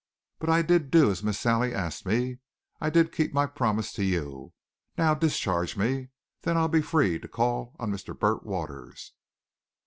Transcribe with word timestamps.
But 0.39 0.49
I 0.49 0.63
did 0.63 0.89
do 0.89 1.11
as 1.11 1.21
Miss 1.21 1.37
Sally 1.39 1.75
asked 1.75 2.07
me 2.07 2.39
I 2.79 2.89
did 2.89 3.11
keep 3.11 3.33
my 3.35 3.45
promise 3.45 3.93
to 3.93 4.03
you. 4.03 4.51
Now, 4.97 5.13
discharge 5.13 5.77
me. 5.77 6.09
Then 6.41 6.57
I'll 6.57 6.67
be 6.67 6.81
free 6.81 7.19
to 7.19 7.27
call 7.27 7.75
on 7.77 7.91
Mr. 7.91 8.19
Burt 8.19 8.43
Waters." 8.43 9.13